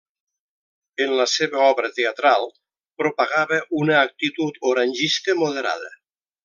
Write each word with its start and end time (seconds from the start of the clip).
En 1.05 1.11
la 1.19 1.27
seva 1.33 1.59
obra 1.73 1.91
teatral 1.99 2.49
propagava 3.03 3.63
una 3.83 4.01
actitud 4.09 4.61
orangista 4.75 5.41
moderada. 5.45 5.97